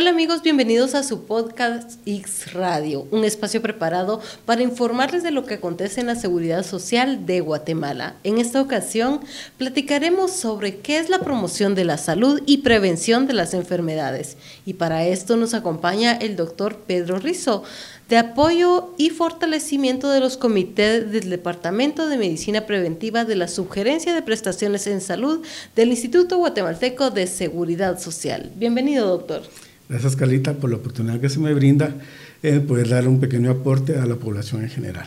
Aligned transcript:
Hola 0.00 0.10
amigos, 0.10 0.44
bienvenidos 0.44 0.94
a 0.94 1.02
su 1.02 1.24
podcast 1.24 1.98
X 2.06 2.52
Radio, 2.52 3.08
un 3.10 3.24
espacio 3.24 3.60
preparado 3.60 4.20
para 4.44 4.62
informarles 4.62 5.24
de 5.24 5.32
lo 5.32 5.44
que 5.44 5.54
acontece 5.54 6.00
en 6.00 6.06
la 6.06 6.14
seguridad 6.14 6.64
social 6.64 7.26
de 7.26 7.40
Guatemala. 7.40 8.14
En 8.22 8.38
esta 8.38 8.62
ocasión 8.62 9.18
platicaremos 9.56 10.30
sobre 10.30 10.76
qué 10.76 11.00
es 11.00 11.08
la 11.08 11.18
promoción 11.18 11.74
de 11.74 11.84
la 11.84 11.98
salud 11.98 12.40
y 12.46 12.58
prevención 12.58 13.26
de 13.26 13.32
las 13.32 13.54
enfermedades. 13.54 14.36
Y 14.64 14.74
para 14.74 15.04
esto 15.04 15.36
nos 15.36 15.52
acompaña 15.52 16.12
el 16.12 16.36
doctor 16.36 16.76
Pedro 16.86 17.18
Rizo, 17.18 17.64
de 18.08 18.18
apoyo 18.18 18.94
y 18.98 19.10
fortalecimiento 19.10 20.10
de 20.10 20.20
los 20.20 20.36
comités 20.36 21.10
del 21.10 21.28
Departamento 21.28 22.06
de 22.06 22.18
Medicina 22.18 22.66
Preventiva 22.66 23.24
de 23.24 23.34
la 23.34 23.48
Sugerencia 23.48 24.14
de 24.14 24.22
Prestaciones 24.22 24.86
en 24.86 25.00
Salud 25.00 25.44
del 25.74 25.88
Instituto 25.88 26.36
Guatemalteco 26.36 27.10
de 27.10 27.26
Seguridad 27.26 27.98
Social. 27.98 28.52
Bienvenido, 28.54 29.08
doctor. 29.08 29.42
Gracias, 29.88 30.16
Carlita, 30.16 30.54
por 30.54 30.70
la 30.70 30.76
oportunidad 30.76 31.18
que 31.20 31.30
se 31.30 31.38
me 31.38 31.54
brinda 31.54 31.94
de 32.42 32.60
poder 32.60 32.88
dar 32.88 33.08
un 33.08 33.20
pequeño 33.20 33.50
aporte 33.50 33.98
a 33.98 34.04
la 34.04 34.16
población 34.16 34.62
en 34.62 34.68
general. 34.68 35.06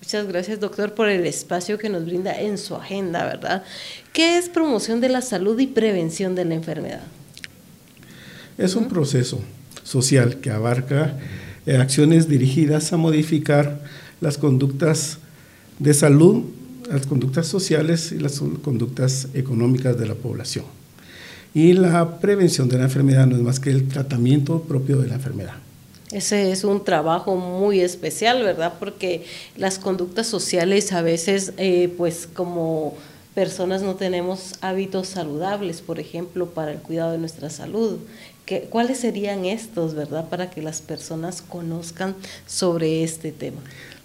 Muchas 0.00 0.28
gracias, 0.28 0.60
doctor, 0.60 0.94
por 0.94 1.08
el 1.08 1.26
espacio 1.26 1.78
que 1.78 1.88
nos 1.88 2.04
brinda 2.04 2.38
en 2.38 2.58
su 2.58 2.76
agenda, 2.76 3.24
¿verdad? 3.24 3.64
¿Qué 4.12 4.38
es 4.38 4.48
promoción 4.48 5.00
de 5.00 5.08
la 5.08 5.22
salud 5.22 5.58
y 5.58 5.66
prevención 5.66 6.34
de 6.34 6.44
la 6.44 6.54
enfermedad? 6.54 7.02
Es 8.56 8.76
un 8.76 8.88
proceso 8.88 9.40
social 9.82 10.40
que 10.40 10.50
abarca 10.50 11.18
eh, 11.66 11.76
acciones 11.76 12.28
dirigidas 12.28 12.92
a 12.92 12.96
modificar 12.96 13.80
las 14.20 14.38
conductas 14.38 15.18
de 15.78 15.92
salud, 15.94 16.44
las 16.88 17.06
conductas 17.06 17.46
sociales 17.46 18.12
y 18.12 18.18
las 18.18 18.40
conductas 18.62 19.28
económicas 19.34 19.98
de 19.98 20.06
la 20.06 20.14
población. 20.14 20.66
Y 21.54 21.72
la 21.72 22.18
prevención 22.18 22.68
de 22.68 22.78
la 22.78 22.84
enfermedad 22.84 23.26
no 23.26 23.36
es 23.36 23.42
más 23.42 23.60
que 23.60 23.70
el 23.70 23.86
tratamiento 23.86 24.60
propio 24.62 24.98
de 24.98 25.06
la 25.06 25.14
enfermedad. 25.14 25.54
Ese 26.10 26.50
es 26.50 26.64
un 26.64 26.84
trabajo 26.84 27.36
muy 27.36 27.80
especial, 27.80 28.42
¿verdad? 28.42 28.74
Porque 28.78 29.24
las 29.56 29.78
conductas 29.78 30.26
sociales 30.26 30.92
a 30.92 31.00
veces, 31.00 31.52
eh, 31.56 31.92
pues 31.96 32.28
como 32.32 32.94
personas 33.34 33.82
no 33.82 33.94
tenemos 33.94 34.54
hábitos 34.60 35.08
saludables, 35.08 35.80
por 35.80 35.98
ejemplo, 36.00 36.50
para 36.50 36.72
el 36.72 36.78
cuidado 36.78 37.12
de 37.12 37.18
nuestra 37.18 37.50
salud. 37.50 37.98
¿Qué, 38.46 38.68
¿Cuáles 38.70 38.98
serían 38.98 39.44
estos, 39.44 39.94
verdad, 39.94 40.28
para 40.28 40.50
que 40.50 40.60
las 40.60 40.82
personas 40.82 41.40
conozcan 41.40 42.14
sobre 42.46 43.02
este 43.02 43.32
tema? 43.32 43.60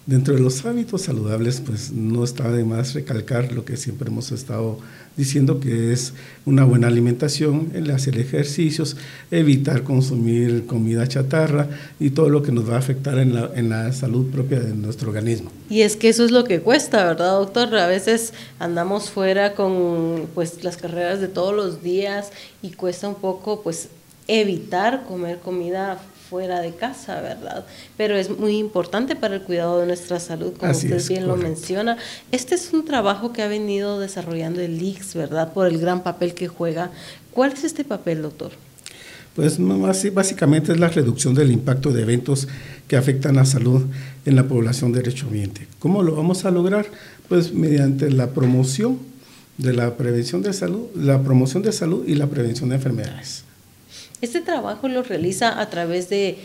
Dentro 0.06 0.34
de 0.34 0.40
los 0.40 0.64
hábitos 0.64 1.02
saludables, 1.02 1.60
pues 1.64 1.92
no 1.92 2.24
está 2.24 2.50
de 2.50 2.64
más 2.64 2.94
recalcar 2.94 3.52
lo 3.52 3.64
que 3.64 3.76
siempre 3.76 4.08
hemos 4.08 4.32
estado 4.32 4.78
diciendo 5.16 5.60
que 5.60 5.92
es 5.92 6.14
una 6.46 6.64
buena 6.64 6.88
alimentación, 6.88 7.70
el 7.74 7.90
hacer 7.90 8.18
ejercicios, 8.18 8.96
evitar 9.30 9.82
consumir 9.82 10.66
comida 10.66 11.06
chatarra 11.06 11.68
y 11.98 12.10
todo 12.10 12.28
lo 12.28 12.42
que 12.42 12.52
nos 12.52 12.68
va 12.68 12.76
a 12.76 12.78
afectar 12.78 13.18
en 13.18 13.34
la, 13.34 13.50
en 13.54 13.68
la 13.68 13.92
salud 13.92 14.26
propia 14.30 14.60
de 14.60 14.74
nuestro 14.74 15.08
organismo. 15.08 15.50
Y 15.68 15.82
es 15.82 15.96
que 15.96 16.08
eso 16.08 16.24
es 16.24 16.30
lo 16.30 16.44
que 16.44 16.60
cuesta, 16.60 17.04
¿verdad, 17.04 17.38
doctor? 17.38 17.74
A 17.76 17.86
veces 17.86 18.32
andamos 18.58 19.10
fuera 19.10 19.54
con 19.54 20.26
pues 20.34 20.64
las 20.64 20.76
carreras 20.76 21.20
de 21.20 21.28
todos 21.28 21.54
los 21.54 21.82
días 21.82 22.30
y 22.62 22.70
cuesta 22.70 23.08
un 23.08 23.16
poco 23.16 23.62
pues 23.62 23.88
evitar 24.28 25.04
comer 25.06 25.40
comida 25.40 26.00
fuera 26.30 26.60
de 26.60 26.72
casa, 26.72 27.20
¿verdad? 27.20 27.66
Pero 27.96 28.14
es 28.14 28.30
muy 28.30 28.56
importante 28.56 29.16
para 29.16 29.34
el 29.34 29.42
cuidado 29.42 29.80
de 29.80 29.86
nuestra 29.86 30.20
salud, 30.20 30.52
como 30.56 30.70
usted 30.70 31.02
bien 31.08 31.26
lo 31.26 31.36
menciona. 31.36 31.96
Este 32.30 32.54
es 32.54 32.72
un 32.72 32.84
trabajo 32.84 33.32
que 33.32 33.42
ha 33.42 33.48
venido 33.48 33.98
desarrollando 33.98 34.60
el 34.60 34.80
IX, 34.80 35.14
¿verdad? 35.14 35.52
Por 35.52 35.66
el 35.66 35.78
gran 35.78 36.04
papel 36.04 36.34
que 36.34 36.46
juega. 36.46 36.92
¿Cuál 37.32 37.52
es 37.52 37.64
este 37.64 37.84
papel, 37.84 38.22
doctor? 38.22 38.52
Pues 39.34 39.58
básicamente 40.12 40.72
es 40.72 40.78
la 40.78 40.88
reducción 40.88 41.34
del 41.34 41.50
impacto 41.50 41.92
de 41.92 42.02
eventos 42.02 42.48
que 42.86 42.96
afectan 42.96 43.36
la 43.36 43.44
salud 43.44 43.86
en 44.24 44.36
la 44.36 44.46
población 44.46 44.92
derechohabiente. 44.92 45.66
¿Cómo 45.78 46.02
lo 46.02 46.14
vamos 46.14 46.44
a 46.44 46.50
lograr? 46.50 46.86
Pues 47.28 47.52
mediante 47.52 48.10
la 48.10 48.30
promoción 48.30 48.98
de 49.58 49.72
la 49.72 49.96
prevención 49.96 50.42
de 50.42 50.52
salud, 50.52 50.86
la 50.94 51.22
promoción 51.22 51.62
de 51.62 51.72
salud 51.72 52.04
y 52.06 52.14
la 52.14 52.26
prevención 52.26 52.70
de 52.70 52.76
enfermedades. 52.76 53.44
Este 54.20 54.40
trabajo 54.40 54.88
lo 54.88 55.02
realiza 55.02 55.60
a 55.60 55.70
través 55.70 56.10
de 56.10 56.38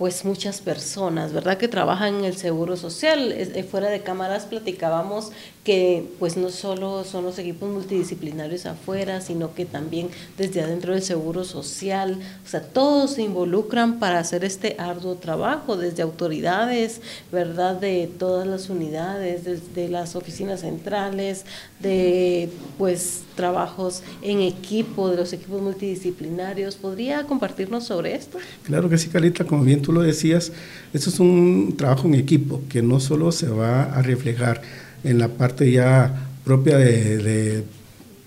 pues 0.00 0.24
muchas 0.24 0.62
personas, 0.62 1.34
¿verdad? 1.34 1.58
Que 1.58 1.68
trabajan 1.68 2.20
en 2.20 2.24
el 2.24 2.34
Seguro 2.34 2.78
Social. 2.78 3.32
Eh, 3.32 3.62
fuera 3.70 3.90
de 3.90 4.00
cámaras 4.00 4.46
platicábamos 4.46 5.30
que 5.62 6.06
pues 6.18 6.38
no 6.38 6.48
solo 6.48 7.04
son 7.04 7.24
los 7.24 7.38
equipos 7.38 7.70
multidisciplinarios 7.70 8.64
afuera, 8.64 9.20
sino 9.20 9.52
que 9.52 9.66
también 9.66 10.08
desde 10.38 10.62
adentro 10.62 10.94
del 10.94 11.02
Seguro 11.02 11.44
Social, 11.44 12.18
o 12.42 12.48
sea, 12.48 12.62
todos 12.62 13.12
se 13.12 13.22
involucran 13.22 13.98
para 13.98 14.18
hacer 14.18 14.42
este 14.42 14.74
arduo 14.78 15.16
trabajo, 15.16 15.76
desde 15.76 16.02
autoridades, 16.02 17.02
¿verdad? 17.30 17.78
De 17.78 18.10
todas 18.18 18.46
las 18.46 18.70
unidades, 18.70 19.44
desde 19.44 19.90
las 19.90 20.16
oficinas 20.16 20.60
centrales, 20.60 21.44
de 21.78 22.48
pues 22.78 23.24
trabajos 23.36 24.02
en 24.22 24.40
equipo, 24.40 25.10
de 25.10 25.16
los 25.16 25.34
equipos 25.34 25.60
multidisciplinarios. 25.60 26.76
¿Podría 26.76 27.24
compartirnos 27.24 27.84
sobre 27.84 28.14
esto? 28.14 28.38
Claro 28.64 28.88
que 28.88 28.96
sí, 28.96 29.10
Carlita, 29.10 29.44
como 29.44 29.62
bien 29.62 29.82
tú 29.82 29.89
lo 29.92 30.02
decías, 30.02 30.52
esto 30.92 31.10
es 31.10 31.20
un 31.20 31.74
trabajo 31.76 32.08
en 32.08 32.14
equipo 32.14 32.62
que 32.68 32.82
no 32.82 33.00
solo 33.00 33.32
se 33.32 33.48
va 33.48 33.84
a 33.84 34.02
reflejar 34.02 34.62
en 35.04 35.18
la 35.18 35.28
parte 35.28 35.70
ya 35.70 36.28
propia 36.44 36.76
de, 36.78 37.64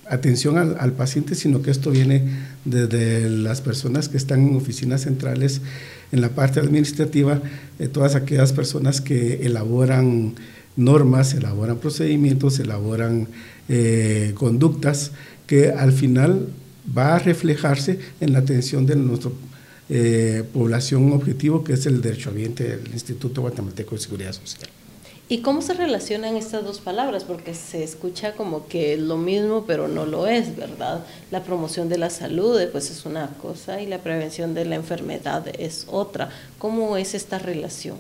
atención 0.09 0.57
al, 0.57 0.93
paciente, 0.93 1.33
sino 1.33 1.61
que 1.61 1.71
esto 1.71 1.91
viene 1.91 2.23
desde 2.65 3.29
las 3.29 3.61
personas 3.61 4.09
que 4.09 4.17
están 4.17 4.47
en 4.47 4.55
oficinas 4.55 5.01
centrales, 5.01 5.61
en 6.11 6.21
la 6.21 6.29
parte 6.29 6.59
administrativa, 6.59 7.41
de 7.79 7.87
todas 7.87 8.15
aquellas 8.15 8.53
personas 8.53 9.01
que 9.01 9.45
elaboran 9.45 10.35
normas, 10.75 11.33
elaboran 11.33 11.77
procedimientos, 11.77 12.59
elaboran 12.59 13.27
eh, 13.69 14.33
conductas 14.35 15.11
que 15.47 15.69
al 15.69 15.91
final 15.91 16.47
va 16.95 17.15
a 17.15 17.19
reflejarse 17.19 17.99
en 18.19 18.33
la 18.33 18.39
atención 18.39 18.85
de 18.85 18.95
nuestro 18.95 19.33
eh, 19.95 20.43
población 20.51 21.11
objetivo, 21.13 21.63
que 21.63 21.73
es 21.73 21.85
el 21.85 22.01
derecho 22.01 22.31
ambiente 22.31 22.63
del 22.63 22.91
Instituto 22.91 23.41
Guatemalteco 23.41 23.93
de 23.93 24.01
Seguridad 24.01 24.31
Social. 24.31 24.67
¿Y 25.29 25.41
cómo 25.41 25.61
se 25.61 25.75
relacionan 25.75 26.35
estas 26.35 26.63
dos 26.63 26.79
palabras? 26.79 27.23
Porque 27.25 27.53
se 27.53 27.83
escucha 27.83 28.33
como 28.33 28.67
que 28.67 28.93
es 28.93 28.99
lo 28.99 29.17
mismo, 29.17 29.65
pero 29.67 29.87
no 29.87 30.07
lo 30.07 30.25
es, 30.25 30.57
¿verdad? 30.57 31.05
La 31.29 31.43
promoción 31.43 31.89
de 31.89 31.99
la 31.99 32.09
salud 32.09 32.59
pues 32.71 32.89
es 32.89 33.05
una 33.05 33.27
cosa 33.39 33.83
y 33.83 33.85
la 33.85 33.99
prevención 33.99 34.55
de 34.55 34.65
la 34.65 34.73
enfermedad 34.73 35.45
es 35.59 35.85
otra. 35.87 36.29
¿Cómo 36.57 36.97
es 36.97 37.13
esta 37.13 37.37
relación? 37.37 37.97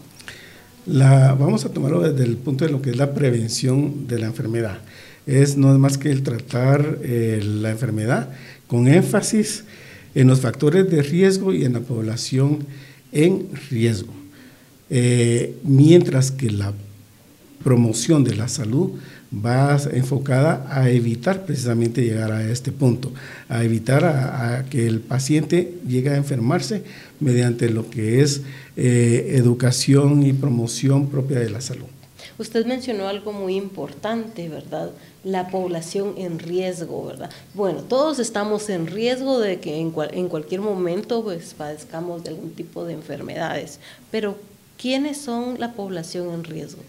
La, 0.87 1.35
vamos 1.35 1.63
a 1.63 1.69
tomarlo 1.69 2.01
desde 2.01 2.23
el 2.23 2.37
punto 2.37 2.65
de 2.65 2.71
lo 2.71 2.81
que 2.81 2.89
es 2.89 2.97
la 2.97 3.13
prevención 3.13 4.07
de 4.07 4.17
la 4.17 4.25
enfermedad. 4.25 4.79
Es 5.27 5.57
no 5.57 5.71
es 5.71 5.77
más 5.77 5.99
que 5.99 6.09
el 6.09 6.23
tratar 6.23 6.97
eh, 7.03 7.39
la 7.43 7.69
enfermedad 7.69 8.29
con 8.65 8.87
énfasis 8.87 9.65
en 10.15 10.27
los 10.27 10.41
factores 10.41 10.89
de 10.89 11.01
riesgo 11.01 11.53
y 11.53 11.65
en 11.65 11.73
la 11.73 11.79
población 11.79 12.65
en 13.11 13.47
riesgo. 13.69 14.13
Eh, 14.89 15.55
mientras 15.63 16.31
que 16.31 16.51
la 16.51 16.73
promoción 17.63 18.23
de 18.23 18.35
la 18.35 18.47
salud 18.47 18.91
va 19.33 19.79
enfocada 19.91 20.67
a 20.69 20.89
evitar 20.89 21.45
precisamente 21.45 22.03
llegar 22.03 22.31
a 22.31 22.47
este 22.49 22.71
punto, 22.71 23.11
a 23.49 23.63
evitar 23.63 24.65
que 24.69 24.85
el 24.85 24.99
paciente 24.99 25.73
llegue 25.87 26.09
a 26.09 26.17
enfermarse 26.17 26.83
mediante 27.19 27.69
lo 27.69 27.89
que 27.89 28.21
es 28.21 28.41
eh, 28.75 29.33
educación 29.37 30.23
y 30.23 30.33
promoción 30.33 31.09
propia 31.09 31.39
de 31.39 31.49
la 31.49 31.61
salud. 31.61 31.92
Usted 32.37 32.65
mencionó 32.65 33.07
algo 33.07 33.31
muy 33.31 33.55
importante, 33.55 34.49
¿verdad? 34.49 34.91
La 35.23 35.49
población 35.49 36.15
en 36.17 36.39
riesgo, 36.39 37.05
¿verdad? 37.05 37.29
Bueno, 37.53 37.81
todos 37.81 38.19
estamos 38.19 38.69
en 38.69 38.87
riesgo 38.87 39.39
de 39.39 39.59
que 39.59 39.79
en, 39.79 39.93
en 40.11 40.29
cualquier 40.29 40.61
momento 40.61 41.23
pues, 41.23 41.53
padezcamos 41.53 42.23
de 42.23 42.31
algún 42.31 42.51
tipo 42.51 42.85
de 42.85 42.93
enfermedades, 42.93 43.79
pero 44.09 44.37
¿quiénes 44.77 45.17
son 45.17 45.59
la 45.59 45.73
población 45.73 46.33
en 46.33 46.43
riesgo? 46.43 46.81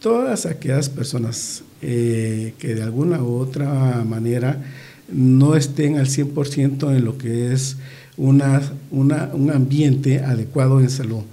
Todas 0.00 0.46
aquellas 0.46 0.88
personas 0.88 1.62
eh, 1.82 2.54
que 2.58 2.74
de 2.74 2.82
alguna 2.82 3.22
u 3.22 3.38
otra 3.38 4.04
manera 4.04 4.62
no 5.08 5.56
estén 5.56 5.98
al 5.98 6.06
100% 6.06 6.96
en 6.96 7.04
lo 7.04 7.18
que 7.18 7.52
es 7.52 7.76
una, 8.16 8.62
una, 8.90 9.30
un 9.32 9.50
ambiente 9.50 10.20
adecuado 10.20 10.80
en 10.80 10.90
salud 10.90 11.24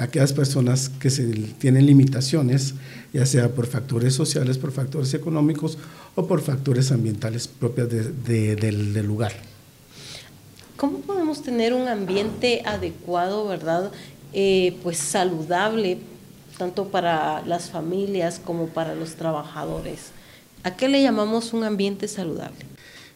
aquellas 0.00 0.32
personas 0.32 0.88
que 0.88 1.10
se 1.10 1.24
tienen 1.58 1.86
limitaciones, 1.86 2.74
ya 3.12 3.26
sea 3.26 3.50
por 3.50 3.66
factores 3.66 4.14
sociales, 4.14 4.58
por 4.58 4.72
factores 4.72 5.12
económicos 5.14 5.78
o 6.14 6.26
por 6.26 6.40
factores 6.40 6.92
ambientales 6.92 7.48
propios 7.48 7.88
del, 7.90 9.06
lugar. 9.06 9.32
¿Cómo 10.76 10.98
podemos 11.00 11.42
tener 11.42 11.72
un 11.72 11.88
ambiente 11.88 12.62
adecuado, 12.64 13.46
verdad? 13.46 13.90
Eh, 14.32 14.76
pues 14.82 14.98
saludable, 14.98 15.98
tanto 16.56 16.88
para 16.88 17.42
las 17.46 17.70
familias 17.70 18.40
como 18.44 18.66
para 18.66 18.94
los 18.94 19.14
trabajadores. 19.14 20.12
¿A 20.64 20.76
qué 20.76 20.88
le 20.88 21.02
llamamos 21.02 21.52
un 21.52 21.64
ambiente 21.64 22.08
saludable? 22.08 22.66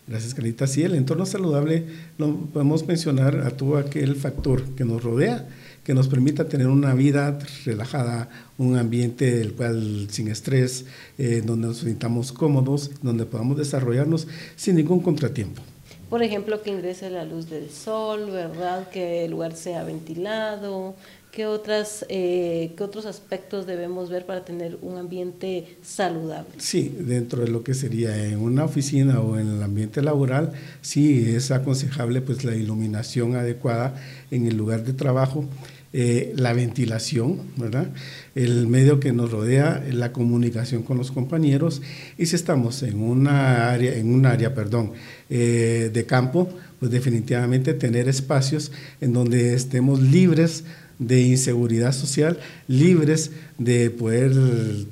Gracias, 0.06 0.34
Carita. 0.34 0.66
Sí, 0.66 0.82
el 0.82 0.94
entorno 0.94 1.26
saludable 1.26 1.86
lo 2.18 2.34
podemos 2.52 2.86
mencionar 2.86 3.40
a 3.46 3.50
todo 3.50 3.76
aquel 3.76 4.16
factor 4.16 4.64
que 4.74 4.84
nos 4.84 5.02
rodea, 5.02 5.48
que 5.84 5.94
nos 5.94 6.08
permita 6.08 6.48
tener 6.48 6.68
una 6.68 6.94
vida 6.94 7.38
relajada, 7.64 8.28
un 8.58 8.76
ambiente 8.76 9.36
del 9.36 9.54
cual 9.54 10.06
sin 10.10 10.28
estrés, 10.28 10.86
eh, 11.18 11.42
donde 11.44 11.68
nos 11.68 11.78
sintamos 11.78 12.32
cómodos, 12.32 12.90
donde 13.02 13.26
podamos 13.26 13.58
desarrollarnos 13.58 14.28
sin 14.56 14.76
ningún 14.76 15.00
contratiempo. 15.00 15.62
Por 16.08 16.22
ejemplo, 16.22 16.62
que 16.62 16.70
ingrese 16.70 17.08
la 17.08 17.24
luz 17.24 17.48
del 17.48 17.70
sol, 17.70 18.30
¿verdad? 18.30 18.90
Que 18.90 19.24
el 19.24 19.30
lugar 19.30 19.54
sea 19.56 19.82
ventilado, 19.82 20.94
¿Qué, 21.32 21.46
otras, 21.46 22.04
eh, 22.10 22.74
¿Qué 22.76 22.84
otros 22.84 23.06
aspectos 23.06 23.66
debemos 23.66 24.10
ver 24.10 24.26
para 24.26 24.44
tener 24.44 24.76
un 24.82 24.98
ambiente 24.98 25.78
saludable? 25.82 26.50
Sí, 26.58 26.94
dentro 27.00 27.40
de 27.40 27.48
lo 27.48 27.64
que 27.64 27.72
sería 27.72 28.26
en 28.26 28.38
una 28.38 28.66
oficina 28.66 29.18
o 29.20 29.38
en 29.38 29.48
el 29.48 29.62
ambiente 29.62 30.02
laboral, 30.02 30.52
sí 30.82 31.24
es 31.34 31.50
aconsejable 31.50 32.20
pues 32.20 32.44
la 32.44 32.54
iluminación 32.54 33.34
adecuada 33.34 33.94
en 34.30 34.46
el 34.46 34.58
lugar 34.58 34.84
de 34.84 34.92
trabajo, 34.92 35.48
eh, 35.94 36.34
la 36.36 36.52
ventilación, 36.52 37.40
¿verdad? 37.56 37.88
El 38.34 38.66
medio 38.66 39.00
que 39.00 39.12
nos 39.12 39.30
rodea, 39.30 39.82
la 39.90 40.12
comunicación 40.12 40.82
con 40.82 40.98
los 40.98 41.12
compañeros 41.12 41.80
y 42.18 42.26
si 42.26 42.36
estamos 42.36 42.82
en 42.82 43.00
una 43.00 43.70
área, 43.70 43.94
en 43.94 44.12
un 44.12 44.26
área, 44.26 44.54
perdón, 44.54 44.92
eh, 45.30 45.90
de 45.90 46.04
campo, 46.04 46.50
pues 46.78 46.90
definitivamente 46.92 47.72
tener 47.72 48.08
espacios 48.08 48.72
en 49.00 49.12
donde 49.12 49.54
estemos 49.54 50.00
libres 50.00 50.64
de 51.06 51.20
inseguridad 51.22 51.92
social, 51.92 52.38
libres 52.68 53.30
de 53.58 53.90
poder 53.90 54.32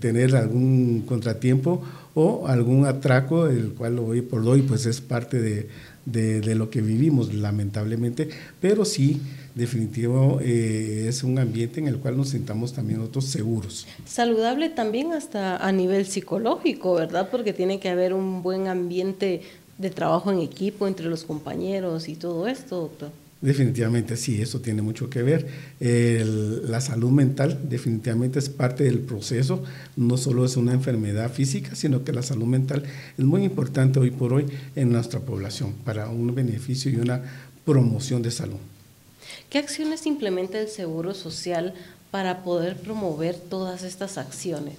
tener 0.01 0.37
algún 0.37 1.03
contratiempo 1.07 1.83
o 2.15 2.49
algún 2.49 2.87
atraco, 2.87 3.47
el 3.47 3.71
cual 3.71 3.99
hoy 3.99 4.23
por 4.23 4.47
hoy 4.47 4.63
pues 4.63 4.87
es 4.87 5.01
parte 5.01 5.41
de, 5.41 5.69
de, 6.05 6.55
lo 6.55 6.71
que 6.71 6.81
vivimos 6.81 7.33
lamentablemente, 7.33 8.29
pero 8.61 8.85
sí 8.85 9.21
definitivo 9.55 10.41
eh, 10.43 11.07
es 11.09 11.23
un 11.23 11.39
ambiente 11.39 11.81
en 11.81 11.87
el 11.87 11.99
cual 11.99 12.17
nos 12.17 12.31
sintamos 12.31 12.73
también 12.73 12.99
nosotros 12.99 13.27
seguros. 13.27 13.87
Saludable 14.07 14.71
también 14.71 15.13
hasta 15.13 15.57
a 15.57 15.73
nivel 15.73 16.07
psicológico, 16.07 16.95
¿verdad? 16.95 17.29
Porque 17.31 17.53
tiene 17.53 17.79
que 17.79 17.89
haber 17.89 18.13
un 18.13 18.43
buen 18.43 18.69
ambiente 18.69 19.43
de 19.79 19.91
trabajo 19.91 20.31
en 20.31 20.41
equipo 20.41 20.87
entre 20.87 21.07
los 21.07 21.25
compañeros 21.25 22.09
y 22.09 22.17
todo 22.17 22.47
esto, 22.47 22.81
doctor. 22.81 23.11
Definitivamente 23.41 24.19
sí, 24.19 24.43
eso 24.43 24.61
tiene 24.61 24.83
mucho 24.83 25.09
que 25.09 25.23
ver. 25.23 25.47
la 25.81 26.81
salud 26.83 27.11
mental 27.11 27.59
definitivamente 27.71 28.39
es 28.39 28.51
parte 28.51 28.85
del 28.85 28.99
proceso, 28.99 29.65
no 29.97 30.19
solo 30.19 30.45
es 30.45 30.59
una 30.59 30.75
enfermedad 30.75 31.33
física, 31.33 31.75
sino 31.75 32.05
que 32.05 32.13
la 32.13 32.23
salud 32.23 32.45
mental 32.45 32.83
es 33.17 33.25
muy 33.25 33.45
importante 33.45 33.99
hoy 33.99 34.11
por 34.11 34.35
hoy 34.35 34.47
en 34.77 34.93
nuestra 34.93 35.21
población 35.21 35.73
para 35.85 36.11
un 36.11 36.35
beneficio 36.35 36.91
y 36.91 36.97
una 36.97 37.23
promoción 37.65 38.21
de 38.21 38.31
salud. 38.31 38.59
¿Qué 39.49 39.59
acciones 39.59 40.05
implementa 40.05 40.61
el 40.61 40.69
Seguro 40.69 41.15
Social 41.15 41.73
para 42.11 42.43
poder 42.43 42.77
promover 42.77 43.37
todas 43.37 43.85
estas 43.85 44.19
acciones? 44.19 44.75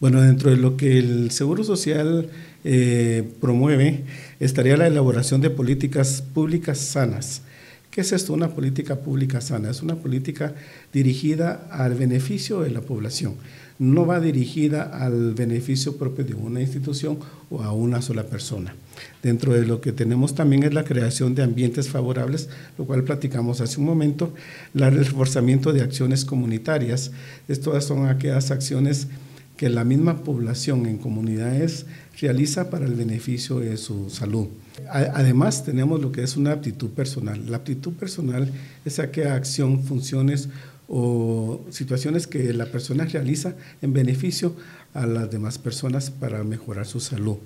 Bueno, 0.00 0.22
dentro 0.22 0.50
de 0.50 0.56
lo 0.56 0.78
que 0.78 0.98
el 0.98 1.30
Seguro 1.30 1.62
Social 1.62 2.30
eh, 2.64 3.30
promueve 3.38 4.04
estaría 4.38 4.78
la 4.78 4.86
elaboración 4.86 5.42
de 5.42 5.50
políticas 5.50 6.22
públicas 6.22 6.78
sanas 6.78 7.42
¿Qué 7.90 8.02
es 8.02 8.12
esto? 8.12 8.34
Una 8.34 8.50
política 8.50 9.00
pública 9.00 9.40
sana. 9.40 9.70
Es 9.70 9.82
una 9.82 9.96
política 9.96 10.54
dirigida 10.92 11.66
al 11.72 11.94
beneficio 11.94 12.60
de 12.60 12.70
la 12.70 12.82
población. 12.82 13.34
No 13.80 14.06
va 14.06 14.20
dirigida 14.20 14.82
al 14.82 15.34
beneficio 15.34 15.96
propio 15.96 16.24
de 16.24 16.34
una 16.34 16.60
institución 16.60 17.18
o 17.50 17.62
a 17.62 17.72
una 17.72 18.00
sola 18.00 18.22
persona. 18.22 18.76
Dentro 19.24 19.54
de 19.54 19.66
lo 19.66 19.80
que 19.80 19.90
tenemos 19.90 20.36
también 20.36 20.62
es 20.62 20.72
la 20.72 20.84
creación 20.84 21.34
de 21.34 21.42
ambientes 21.42 21.88
favorables, 21.88 22.48
lo 22.78 22.84
cual 22.84 23.02
platicamos 23.02 23.60
hace 23.60 23.80
un 23.80 23.86
momento, 23.86 24.34
el 24.72 24.92
reforzamiento 24.92 25.72
de 25.72 25.80
acciones 25.80 26.24
comunitarias. 26.24 27.10
Estas 27.48 27.86
son 27.86 28.06
aquellas 28.06 28.52
acciones 28.52 29.08
que 29.56 29.68
la 29.68 29.82
misma 29.82 30.22
población 30.22 30.86
en 30.86 30.98
comunidades 30.98 31.86
realiza 32.20 32.70
para 32.70 32.86
el 32.86 32.94
beneficio 32.94 33.58
de 33.58 33.76
su 33.76 34.10
salud. 34.10 34.46
Además, 34.88 35.64
tenemos 35.64 36.00
lo 36.00 36.12
que 36.12 36.22
es 36.22 36.36
una 36.36 36.52
aptitud 36.52 36.90
personal. 36.90 37.50
La 37.50 37.58
aptitud 37.58 37.92
personal 37.92 38.50
es 38.84 38.98
aquella 38.98 39.34
acción, 39.34 39.82
funciones 39.82 40.48
o 40.88 41.60
situaciones 41.70 42.26
que 42.26 42.52
la 42.52 42.66
persona 42.66 43.04
realiza 43.04 43.54
en 43.80 43.92
beneficio 43.92 44.56
a 44.92 45.06
las 45.06 45.30
demás 45.30 45.58
personas 45.58 46.10
para 46.10 46.42
mejorar 46.42 46.86
su 46.86 46.98
salud. 46.98 47.36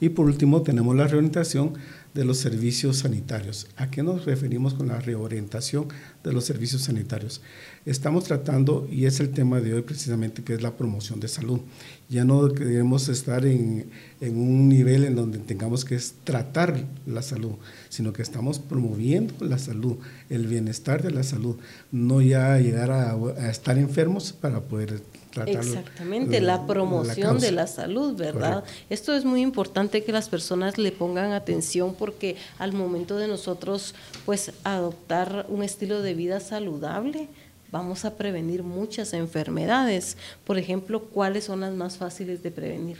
Y 0.00 0.10
por 0.10 0.26
último, 0.26 0.62
tenemos 0.62 0.94
la 0.94 1.08
reorientación 1.08 1.74
de 2.14 2.24
los 2.24 2.38
servicios 2.38 2.98
sanitarios. 2.98 3.66
¿A 3.76 3.90
qué 3.90 4.02
nos 4.02 4.24
referimos 4.24 4.74
con 4.74 4.88
la 4.88 5.00
reorientación 5.00 5.88
de 6.22 6.32
los 6.32 6.44
servicios 6.44 6.82
sanitarios? 6.82 7.40
Estamos 7.86 8.24
tratando, 8.24 8.86
y 8.90 9.06
es 9.06 9.18
el 9.20 9.30
tema 9.30 9.60
de 9.60 9.74
hoy 9.74 9.82
precisamente, 9.82 10.42
que 10.42 10.54
es 10.54 10.62
la 10.62 10.76
promoción 10.76 11.20
de 11.20 11.28
salud. 11.28 11.60
Ya 12.08 12.24
no 12.24 12.52
queremos 12.52 13.08
estar 13.08 13.46
en, 13.46 13.90
en 14.20 14.36
un 14.36 14.68
nivel 14.68 15.04
en 15.04 15.16
donde 15.16 15.38
tengamos 15.38 15.84
que 15.84 15.98
tratar 16.22 16.86
la 17.06 17.22
salud, 17.22 17.52
sino 17.88 18.12
que 18.12 18.22
estamos 18.22 18.58
promoviendo 18.58 19.34
la 19.40 19.58
salud, 19.58 19.96
el 20.28 20.46
bienestar 20.46 21.02
de 21.02 21.10
la 21.10 21.22
salud, 21.22 21.56
no 21.90 22.20
ya 22.20 22.58
llegar 22.58 22.90
a, 22.90 23.12
a 23.12 23.50
estar 23.50 23.78
enfermos 23.78 24.32
para 24.32 24.60
poder 24.60 25.02
Exactamente, 25.46 26.40
la 26.40 26.66
promoción 26.66 27.38
de 27.38 27.52
la 27.52 27.66
salud, 27.66 28.16
¿verdad? 28.16 28.64
Esto 28.90 29.14
es 29.14 29.24
muy 29.24 29.40
importante 29.40 30.04
que 30.04 30.12
las 30.12 30.28
personas 30.28 30.78
le 30.78 30.92
pongan 30.92 31.32
atención 31.32 31.94
porque 31.94 32.36
al 32.58 32.72
momento 32.72 33.16
de 33.16 33.28
nosotros 33.28 33.94
pues 34.26 34.52
adoptar 34.64 35.46
un 35.48 35.62
estilo 35.62 36.02
de 36.02 36.14
vida 36.14 36.40
saludable, 36.40 37.28
vamos 37.70 38.04
a 38.04 38.16
prevenir 38.16 38.62
muchas 38.62 39.14
enfermedades. 39.14 40.16
Por 40.44 40.58
ejemplo, 40.58 41.04
¿cuáles 41.04 41.44
son 41.44 41.60
las 41.60 41.72
más 41.74 41.96
fáciles 41.96 42.42
de 42.42 42.50
prevenir? 42.50 42.98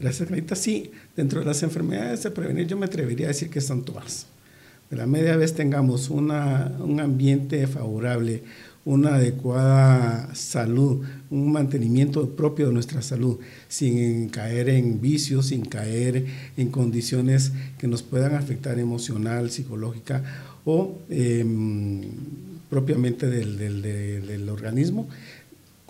Gracias, 0.00 0.28
Clarita. 0.28 0.56
Sí, 0.56 0.90
dentro 1.14 1.40
de 1.40 1.46
las 1.46 1.62
enfermedades 1.62 2.22
de 2.22 2.30
prevenir 2.30 2.66
yo 2.66 2.76
me 2.76 2.86
atrevería 2.86 3.26
a 3.26 3.28
decir 3.28 3.50
que 3.50 3.60
son 3.60 3.84
todas. 3.84 4.26
De 4.90 4.96
la 4.96 5.06
media 5.06 5.36
vez 5.36 5.54
tengamos 5.54 6.10
una, 6.10 6.72
un 6.80 6.98
ambiente 6.98 7.64
favorable, 7.68 8.42
una 8.90 9.14
adecuada 9.14 10.34
salud, 10.34 11.06
un 11.30 11.52
mantenimiento 11.52 12.28
propio 12.30 12.66
de 12.66 12.72
nuestra 12.72 13.02
salud, 13.02 13.38
sin 13.68 14.28
caer 14.30 14.68
en 14.68 15.00
vicios, 15.00 15.46
sin 15.46 15.64
caer 15.64 16.26
en 16.56 16.70
condiciones 16.70 17.52
que 17.78 17.86
nos 17.86 18.02
puedan 18.02 18.34
afectar 18.34 18.80
emocional, 18.80 19.50
psicológica 19.50 20.24
o 20.64 20.98
em, 21.08 22.02
propiamente 22.68 23.28
del, 23.28 23.80
del 23.80 24.48
organismo. 24.48 25.08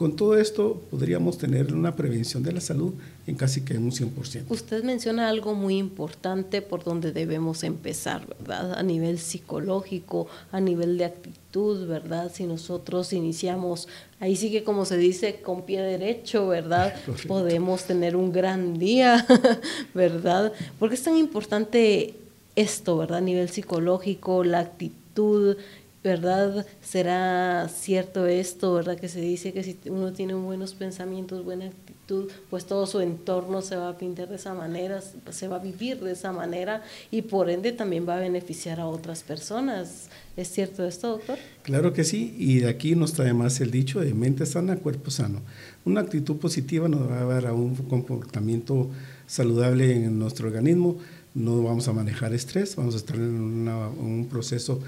Con 0.01 0.17
todo 0.17 0.39
esto 0.39 0.81
podríamos 0.91 1.37
tener 1.37 1.75
una 1.75 1.95
prevención 1.95 2.43
de 2.43 2.53
la 2.53 2.63
salud 2.63 2.95
en 3.27 3.35
casi 3.35 3.67
que 3.67 3.77
un 3.77 3.91
100%. 3.91 4.45
Usted 4.49 4.83
menciona 4.83 5.29
algo 5.29 5.53
muy 5.53 5.77
importante 5.77 6.63
por 6.63 6.85
donde 6.85 7.13
debemos 7.13 7.65
empezar, 7.65 8.27
¿verdad? 8.27 8.79
A 8.79 8.83
nivel 8.83 9.19
psicológico, 9.19 10.27
a 10.53 10.61
nivel 10.61 10.97
de 10.97 11.05
actitud, 11.05 11.87
¿verdad? 11.87 12.33
Si 12.33 12.45
nosotros 12.45 13.13
iniciamos, 13.13 13.89
ahí 14.21 14.37
sí 14.37 14.51
que 14.51 14.65
como 14.65 14.87
se 14.87 14.97
dice, 14.97 15.43
con 15.43 15.67
pie 15.67 15.83
derecho, 15.83 16.49
¿verdad? 16.49 16.95
Podemos 17.29 17.85
tener 17.85 18.17
un 18.17 18.33
gran 18.33 18.79
día, 18.79 19.27
¿verdad? 19.93 20.55
Porque 20.79 20.95
es 20.95 21.03
tan 21.03 21.19
importante 21.19 22.15
esto, 22.57 22.97
¿verdad? 22.97 23.19
A 23.19 23.21
nivel 23.21 23.51
psicológico, 23.51 24.45
la 24.45 24.61
actitud, 24.61 25.59
¿verdad? 26.03 26.67
¿Será 26.81 27.69
cierto 27.69 28.27
esto, 28.27 28.73
verdad? 28.73 28.99
Que 28.99 29.09
se 29.09 29.21
dice 29.21 29.53
que 29.53 29.63
si 29.63 29.79
uno 29.87 30.13
tiene 30.13 30.35
buenos 30.35 30.73
pensamientos, 30.73 31.45
buena 31.45 31.67
actitud, 31.67 32.31
pues 32.49 32.65
todo 32.65 32.87
su 32.87 33.01
entorno 33.01 33.61
se 33.61 33.77
va 33.77 33.91
a 33.91 33.99
pintar 33.99 34.29
de 34.29 34.37
esa 34.37 34.55
manera, 34.55 35.01
se 35.03 35.49
va 35.49 35.57
a 35.57 35.59
vivir 35.59 36.01
de 36.01 36.13
esa 36.13 36.33
manera 36.33 36.83
y 37.11 37.23
por 37.23 37.51
ende 37.51 37.73
también 37.73 38.09
va 38.09 38.17
a 38.17 38.21
beneficiar 38.21 38.81
a 38.81 38.87
otras 38.87 39.23
personas. 39.23 40.09
¿Es 40.37 40.49
cierto 40.51 40.87
esto, 40.87 41.09
doctor? 41.09 41.39
Claro 41.63 41.93
que 41.93 42.05
sí, 42.05 42.35
y 42.39 42.61
de 42.61 42.69
aquí 42.69 42.95
nos 42.95 43.13
trae 43.13 43.35
más 43.35 43.61
el 43.61 43.71
dicho 43.71 44.01
de 44.01 44.15
mente 44.15 44.47
sana, 44.47 44.77
cuerpo 44.77 45.11
sano. 45.11 45.43
Una 45.85 46.01
actitud 46.01 46.37
positiva 46.37 46.89
nos 46.89 47.11
va 47.11 47.21
a 47.21 47.25
dar 47.25 47.47
a 47.47 47.53
un 47.53 47.75
comportamiento 47.75 48.89
saludable 49.27 49.93
en 49.95 50.19
nuestro 50.19 50.49
organismo, 50.49 50.97
no 51.35 51.63
vamos 51.63 51.87
a 51.89 51.93
manejar 51.93 52.33
estrés, 52.33 52.75
vamos 52.75 52.95
a 52.95 52.99
estar 52.99 53.17
en 53.17 53.69
un 53.69 54.27
proceso 54.29 54.81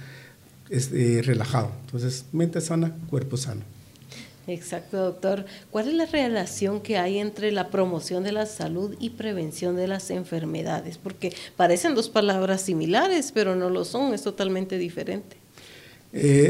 es, 0.72 0.90
eh, 0.92 1.22
relajado. 1.24 1.70
Entonces, 1.84 2.24
mente 2.32 2.60
sana, 2.60 2.96
cuerpo 3.08 3.36
sano. 3.36 3.62
Exacto, 4.48 4.96
doctor. 4.96 5.44
¿Cuál 5.70 5.88
es 5.88 5.94
la 5.94 6.06
relación 6.06 6.80
que 6.80 6.98
hay 6.98 7.18
entre 7.18 7.52
la 7.52 7.70
promoción 7.70 8.24
de 8.24 8.32
la 8.32 8.46
salud 8.46 8.96
y 8.98 9.10
prevención 9.10 9.76
de 9.76 9.86
las 9.86 10.10
enfermedades? 10.10 10.98
Porque 10.98 11.32
parecen 11.56 11.94
dos 11.94 12.08
palabras 12.08 12.62
similares, 12.62 13.30
pero 13.32 13.54
no 13.54 13.70
lo 13.70 13.84
son, 13.84 14.14
es 14.14 14.22
totalmente 14.22 14.78
diferente. 14.78 15.36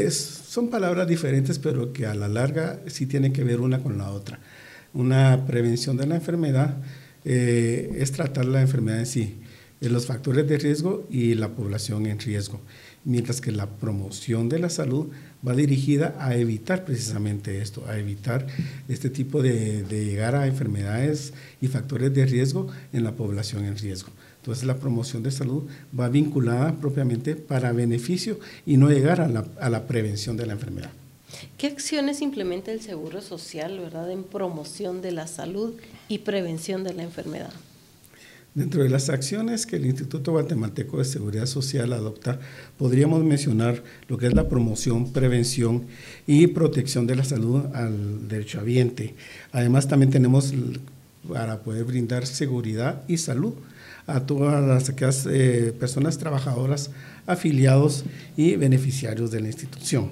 son 0.09 0.69
palabras 0.69 1.07
diferentes, 1.07 1.59
pero 1.59 1.93
que 1.93 2.07
a 2.07 2.15
la 2.15 2.27
larga 2.27 2.79
sí 2.87 3.05
tienen 3.05 3.31
que 3.31 3.43
ver 3.43 3.61
una 3.61 3.83
con 3.83 3.99
la 3.99 4.09
otra. 4.09 4.39
Una 4.93 5.45
prevención 5.45 5.95
de 5.97 6.07
la 6.07 6.15
enfermedad 6.15 6.77
eh, 7.25 7.95
es 7.99 8.11
tratar 8.11 8.45
la 8.45 8.61
enfermedad 8.61 8.99
en 8.99 9.05
sí. 9.05 9.35
los 9.79 10.05
factores 10.05 10.47
de 10.47 10.57
riesgo 10.57 11.07
y 11.09 11.35
la 11.35 11.49
población 11.49 12.05
en 12.05 12.19
riesgo, 12.19 12.59
mientras 13.05 13.41
que 13.41 13.51
la 13.51 13.67
promoción 13.67 14.49
de 14.49 14.59
la 14.59 14.69
salud 14.69 15.07
va 15.45 15.53
dirigida 15.53 16.15
a 16.19 16.35
evitar 16.35 16.85
precisamente 16.85 17.61
esto, 17.61 17.83
a 17.87 17.97
evitar 17.97 18.47
este 18.87 19.09
tipo 19.09 19.41
de, 19.41 19.83
llegar 19.89 20.35
a 20.35 20.47
enfermedades 20.47 21.33
y 21.61 21.67
factores 21.67 22.13
de 22.13 22.25
riesgo 22.25 22.67
en 22.93 23.03
la 23.03 23.13
población 23.13 23.65
en 23.65 23.77
riesgo. 23.77 24.09
Entonces 24.37 24.65
la 24.65 24.77
promoción 24.77 25.23
de 25.23 25.31
salud 25.31 25.63
va 25.97 26.09
vinculada 26.09 26.73
propiamente 26.75 27.35
para 27.35 27.71
beneficio 27.71 28.39
y 28.65 28.77
no 28.77 28.89
llegar 28.89 29.21
a 29.21 29.27
la, 29.27 29.45
a 29.59 29.69
la 29.69 29.87
prevención 29.87 30.35
de 30.37 30.45
la 30.45 30.53
enfermedad. 30.53 30.91
¿Qué 31.57 31.67
acciones 31.67 32.21
implementa 32.21 32.71
el 32.71 32.81
Seguro 32.81 33.21
Social 33.21 33.79
¿verdad? 33.79 34.11
en 34.11 34.23
promoción 34.23 35.01
de 35.01 35.11
la 35.11 35.27
salud 35.27 35.73
y 36.07 36.19
prevención 36.19 36.83
de 36.83 36.93
la 36.93 37.03
enfermedad? 37.03 37.53
Dentro 38.55 38.83
de 38.83 38.89
las 38.89 39.09
acciones 39.09 39.65
que 39.65 39.77
el 39.77 39.85
Instituto 39.87 40.31
Guatemalteco 40.31 40.99
de 40.99 41.05
Seguridad 41.05 41.47
Social 41.47 41.91
adopta, 41.91 42.39
podríamos 42.77 43.23
mencionar 43.23 43.83
lo 44.07 44.19
que 44.19 44.27
es 44.27 44.33
la 44.35 44.47
promoción, 44.47 45.11
prevención 45.11 45.87
y 46.27 46.45
protección 46.45 47.07
de 47.07 47.15
la 47.15 47.23
salud 47.23 47.65
al 47.73 48.27
derechohabiente. 48.27 49.15
Además, 49.51 49.87
también 49.87 50.11
tenemos 50.11 50.53
para 51.27 51.63
poder 51.63 51.83
brindar 51.85 52.27
seguridad 52.27 53.01
y 53.07 53.17
salud 53.17 53.53
a 54.05 54.19
todas 54.27 54.63
las 54.63 55.25
eh, 55.25 55.73
personas 55.79 56.19
trabajadoras, 56.19 56.91
afiliados 57.25 58.03
y 58.37 58.55
beneficiarios 58.55 59.31
de 59.31 59.41
la 59.41 59.47
institución. 59.47 60.11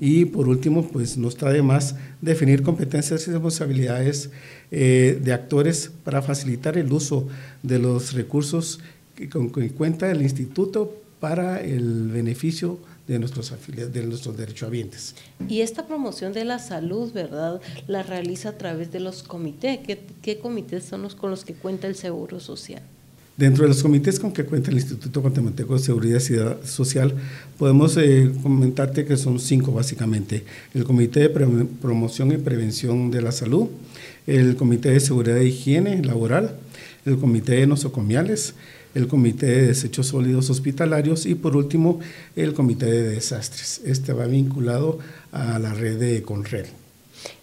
Y 0.00 0.26
por 0.26 0.48
último, 0.48 0.86
pues 0.88 1.16
no 1.16 1.28
está 1.28 1.50
de 1.50 1.62
más 1.62 1.96
definir 2.20 2.62
competencias 2.62 3.26
y 3.26 3.32
responsabilidades 3.32 4.30
eh, 4.70 5.18
de 5.22 5.32
actores 5.32 5.90
para 6.04 6.22
facilitar 6.22 6.78
el 6.78 6.92
uso 6.92 7.26
de 7.62 7.78
los 7.78 8.12
recursos 8.12 8.80
que, 9.16 9.28
con 9.28 9.50
que 9.50 9.70
cuenta 9.70 10.10
el 10.10 10.22
instituto 10.22 10.94
para 11.20 11.60
el 11.60 12.08
beneficio 12.08 12.78
de 13.08 13.18
nuestros 13.18 13.52
de 13.66 14.02
nuestros 14.02 14.36
derechohabientes. 14.36 15.14
Y 15.48 15.62
esta 15.62 15.86
promoción 15.86 16.32
de 16.32 16.44
la 16.44 16.58
salud, 16.58 17.10
¿verdad? 17.12 17.60
La 17.86 18.02
realiza 18.02 18.50
a 18.50 18.58
través 18.58 18.92
de 18.92 19.00
los 19.00 19.22
comités. 19.22 19.78
¿Qué, 19.78 19.98
qué 20.22 20.38
comités 20.38 20.84
son 20.84 21.02
los 21.02 21.14
con 21.14 21.30
los 21.30 21.44
que 21.44 21.54
cuenta 21.54 21.86
el 21.86 21.96
Seguro 21.96 22.38
Social? 22.38 22.82
Dentro 23.38 23.62
de 23.62 23.68
los 23.68 23.84
comités 23.84 24.18
con 24.18 24.32
que 24.32 24.44
cuenta 24.44 24.72
el 24.72 24.78
Instituto 24.78 25.20
Guatemalteco 25.20 25.74
de 25.74 25.78
Seguridad 25.78 26.20
Social, 26.64 27.14
podemos 27.56 27.96
eh, 27.96 28.32
comentarte 28.42 29.04
que 29.04 29.16
son 29.16 29.38
cinco 29.38 29.70
básicamente. 29.70 30.42
El 30.74 30.82
Comité 30.82 31.20
de 31.20 31.28
Promoción 31.80 32.32
y 32.32 32.36
Prevención 32.38 33.12
de 33.12 33.22
la 33.22 33.30
Salud, 33.30 33.68
el 34.26 34.56
Comité 34.56 34.90
de 34.90 34.98
Seguridad 34.98 35.38
e 35.38 35.46
Higiene 35.46 36.02
Laboral, 36.02 36.56
el 37.06 37.16
Comité 37.16 37.52
de 37.52 37.68
Nosocomiales, 37.68 38.54
el 38.96 39.06
Comité 39.06 39.46
de 39.46 39.66
Desechos 39.68 40.08
Sólidos 40.08 40.50
Hospitalarios 40.50 41.24
y 41.24 41.36
por 41.36 41.54
último 41.54 42.00
el 42.34 42.54
Comité 42.54 42.86
de 42.86 43.08
Desastres. 43.10 43.82
Este 43.84 44.12
va 44.12 44.26
vinculado 44.26 44.98
a 45.30 45.60
la 45.60 45.74
red 45.74 46.00
de 46.00 46.22
Conred. 46.22 46.66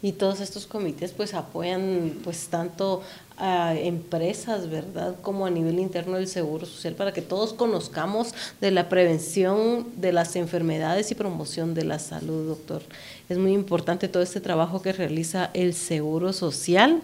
Y 0.01 0.13
todos 0.13 0.39
estos 0.39 0.65
comités 0.65 1.11
pues 1.11 1.33
apoyan 1.33 2.13
pues 2.23 2.47
tanto 2.47 3.01
a 3.37 3.75
empresas, 3.75 4.69
¿verdad? 4.69 5.15
Como 5.21 5.45
a 5.45 5.49
nivel 5.49 5.79
interno 5.79 6.17
del 6.17 6.27
Seguro 6.27 6.65
Social 6.65 6.93
para 6.93 7.11
que 7.11 7.21
todos 7.21 7.53
conozcamos 7.53 8.33
de 8.61 8.71
la 8.71 8.87
prevención 8.87 9.87
de 9.97 10.13
las 10.13 10.35
enfermedades 10.35 11.11
y 11.11 11.15
promoción 11.15 11.73
de 11.73 11.83
la 11.83 11.99
salud, 11.99 12.47
doctor. 12.47 12.81
Es 13.27 13.37
muy 13.37 13.53
importante 13.53 14.07
todo 14.07 14.23
este 14.23 14.39
trabajo 14.39 14.81
que 14.81 14.93
realiza 14.93 15.49
el 15.53 15.73
Seguro 15.73 16.31
Social. 16.31 17.01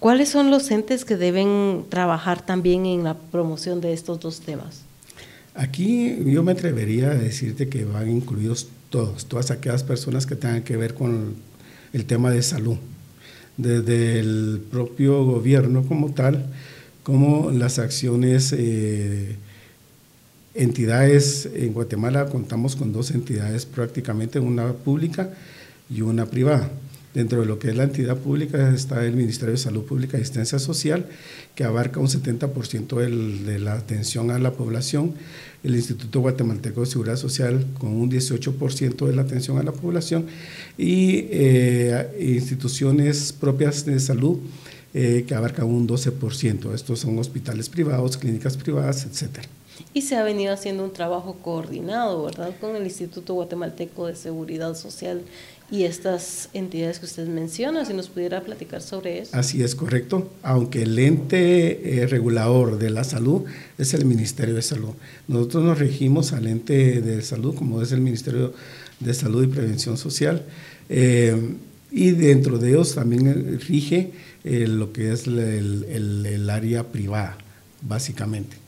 ¿Cuáles 0.00 0.30
son 0.30 0.50
los 0.50 0.70
entes 0.70 1.04
que 1.04 1.16
deben 1.16 1.84
trabajar 1.88 2.44
también 2.44 2.86
en 2.86 3.04
la 3.04 3.14
promoción 3.14 3.80
de 3.80 3.92
estos 3.92 4.20
dos 4.20 4.40
temas? 4.40 4.82
Aquí 5.54 6.16
yo 6.24 6.42
me 6.42 6.52
atrevería 6.52 7.10
a 7.10 7.14
decirte 7.14 7.68
que 7.68 7.84
van 7.84 8.10
incluidos 8.10 8.68
todos, 8.90 9.26
todas 9.26 9.50
aquellas 9.50 9.84
personas 9.84 10.26
que 10.26 10.34
tengan 10.34 10.62
que 10.62 10.76
ver 10.76 10.94
con 10.94 11.36
el 11.94 12.04
tema 12.04 12.30
de 12.30 12.42
salud 12.42 12.76
desde 13.56 14.18
el 14.18 14.62
propio 14.70 15.24
gobierno 15.24 15.84
como 15.86 16.12
tal, 16.12 16.46
como 17.02 17.50
las 17.50 17.78
acciones, 17.78 18.52
eh, 18.56 19.36
entidades, 20.54 21.48
en 21.54 21.72
Guatemala 21.72 22.26
contamos 22.26 22.76
con 22.76 22.92
dos 22.92 23.10
entidades 23.10 23.66
prácticamente, 23.66 24.40
una 24.40 24.72
pública 24.72 25.30
y 25.88 26.00
una 26.00 26.26
privada. 26.26 26.70
Dentro 27.14 27.40
de 27.40 27.46
lo 27.46 27.60
que 27.60 27.68
es 27.68 27.76
la 27.76 27.84
entidad 27.84 28.16
pública 28.16 28.74
está 28.74 29.04
el 29.06 29.14
Ministerio 29.14 29.52
de 29.52 29.58
Salud 29.58 29.84
Pública 29.84 30.18
y 30.18 30.22
Asistencia 30.22 30.58
Social, 30.58 31.06
que 31.54 31.62
abarca 31.62 32.00
un 32.00 32.08
70% 32.08 33.44
de 33.44 33.58
la 33.60 33.74
atención 33.74 34.32
a 34.32 34.38
la 34.40 34.54
población, 34.54 35.14
el 35.62 35.76
Instituto 35.76 36.18
Guatemalteco 36.18 36.80
de 36.80 36.86
Seguridad 36.86 37.16
Social 37.16 37.64
con 37.78 37.92
un 37.92 38.10
18% 38.10 39.06
de 39.06 39.14
la 39.14 39.22
atención 39.22 39.58
a 39.58 39.62
la 39.62 39.70
población 39.70 40.26
y 40.76 41.26
eh, 41.30 42.16
instituciones 42.20 43.32
propias 43.32 43.86
de 43.86 44.00
salud 44.00 44.40
eh, 44.92 45.24
que 45.26 45.36
abarcan 45.36 45.66
un 45.66 45.86
12%. 45.86 46.74
Estos 46.74 46.98
son 46.98 47.16
hospitales 47.20 47.68
privados, 47.68 48.16
clínicas 48.16 48.56
privadas, 48.56 49.06
etcétera. 49.08 49.48
Y 49.92 50.02
se 50.02 50.16
ha 50.16 50.22
venido 50.22 50.52
haciendo 50.52 50.84
un 50.84 50.92
trabajo 50.92 51.36
coordinado, 51.42 52.24
¿verdad?, 52.24 52.52
con 52.60 52.76
el 52.76 52.84
Instituto 52.84 53.34
Guatemalteco 53.34 54.06
de 54.06 54.16
Seguridad 54.16 54.74
Social 54.76 55.22
y 55.70 55.84
estas 55.84 56.50
entidades 56.52 56.98
que 56.98 57.06
usted 57.06 57.26
menciona, 57.26 57.84
si 57.84 57.94
nos 57.94 58.08
pudiera 58.08 58.42
platicar 58.42 58.82
sobre 58.82 59.20
eso. 59.20 59.36
Así 59.36 59.62
es, 59.62 59.74
correcto. 59.74 60.30
Aunque 60.42 60.82
el 60.82 60.98
ente 60.98 62.02
eh, 62.02 62.06
regulador 62.06 62.78
de 62.78 62.90
la 62.90 63.02
salud 63.02 63.44
es 63.78 63.94
el 63.94 64.04
Ministerio 64.04 64.54
de 64.54 64.62
Salud. 64.62 64.90
Nosotros 65.26 65.64
nos 65.64 65.78
regimos 65.78 66.32
al 66.32 66.46
ente 66.46 67.00
de 67.00 67.22
salud, 67.22 67.54
como 67.54 67.80
es 67.82 67.92
el 67.92 68.02
Ministerio 68.02 68.52
de 69.00 69.14
Salud 69.14 69.42
y 69.42 69.46
Prevención 69.48 69.96
Social, 69.96 70.44
eh, 70.88 71.56
y 71.90 72.10
dentro 72.10 72.58
de 72.58 72.70
ellos 72.70 72.94
también 72.94 73.58
rige 73.60 74.12
eh, 74.44 74.66
lo 74.68 74.92
que 74.92 75.12
es 75.12 75.26
el 75.26 76.50
área 76.50 76.84
privada, 76.84 77.38
básicamente. 77.80 78.63